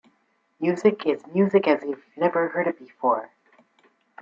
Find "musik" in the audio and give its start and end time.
0.59-1.05